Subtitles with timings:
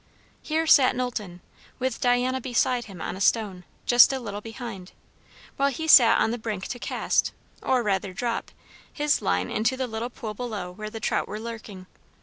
[0.41, 1.41] Here sat Knowlton,
[1.77, 4.93] with Diana beside him on a stone, just a little behind;
[5.57, 7.31] while he sat on the brink to cast,
[7.61, 8.49] or rather drop,
[8.91, 11.85] his line into the little pool below where the trout were lurking.